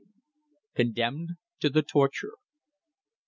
CONDEMNED 0.73 1.37
TO 1.59 1.69
THE 1.69 1.83
TORTURE. 1.83 2.33